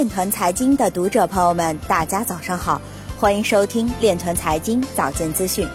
[0.00, 2.80] 链团财经的读者朋友们，大家早上好，
[3.18, 5.68] 欢迎收听链团财经早间资讯。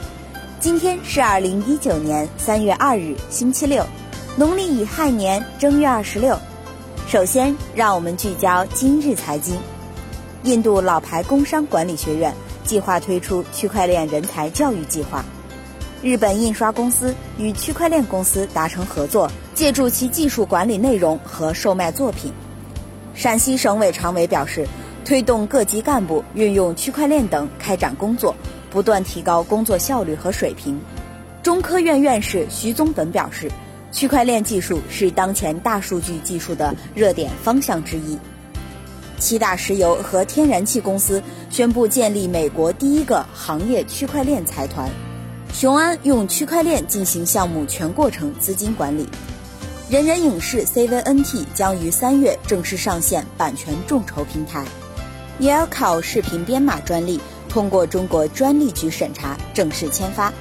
[0.60, 3.86] 今天是二零一九年三月二日，星期六，
[4.36, 6.36] 农历乙亥年正月二十六。
[7.08, 9.56] 首先，让我们聚焦今日财经。
[10.42, 12.34] 印度老牌工商管理学院
[12.64, 15.24] 计划推出区块链人才教育计划。
[16.02, 22.34] 日本印刷公司与区块链公司达成合作，借助其技术管理内容和售卖作品。
[23.16, 24.68] 陕西省委常委表示，
[25.06, 28.36] 推动各级干部运用区块链等开展工作，
[28.70, 30.80] 不断提高工作效率和水平。
[31.42, 33.50] 中科院院士徐宗本表示，
[33.92, 38.20] 区块链技术是当前大数据技术的热点方向之一。
[39.18, 44.90] 七大石油和天然气公司宣布建立美国第一个行业区块链财团。
[45.54, 49.08] 雄安用区块链进行项目全过程资金管理。
[49.88, 54.66] 人人影视 CVNT 将于三月正式上线版权众筹平台
[55.40, 60.34] ，Yelcow 视频编码专利通过中国专利局审查，正式签发。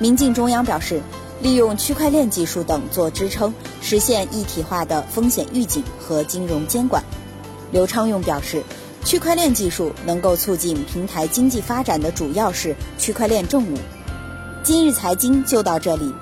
[0.00, 1.00] 民进中央表示，
[1.40, 7.00] 利用区块链技术等做支撑，实现一体化的风险预警和金融监管。
[7.70, 8.60] 刘昌用表示，
[9.04, 13.78] 区块链技术能够促进平台经济发展的主要是区块链政务。
[14.64, 16.12] 今日财经就到这里，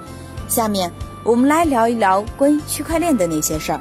[0.51, 0.93] 下面。
[1.25, 3.81] 我们来聊一聊关于区块链的那些事儿。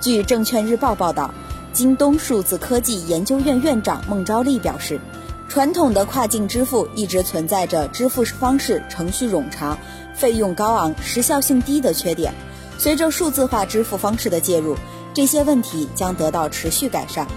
[0.00, 1.32] 据证券日报报道，
[1.72, 5.00] 京东数字科技研究院院长孟昭利表示，
[5.48, 9.78] 传统的跨境支付一直存在着支付方式程序冗长、
[10.12, 12.34] 费用高昂、时效性低的缺点。
[12.78, 14.76] 随着数字化支付方式的介入，
[15.14, 17.28] 这些问题将得到持续改善。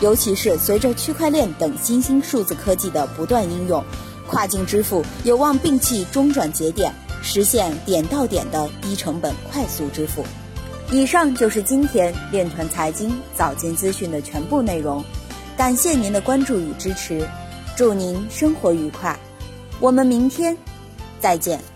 [0.00, 3.84] 尤其是随着区块链等新兴数字科技的不断应用，
[4.26, 6.90] 跨境支付有望摒弃中转节点。
[7.22, 10.24] 实现点到点的低成本快速支付。
[10.90, 15.04] 以上就是今天链团财经早间资讯的全部内容，
[15.56, 17.28] 感谢您的关注与支持，
[17.76, 19.18] 祝您生活愉快，
[19.80, 20.56] 我们明天
[21.20, 21.68] 再见。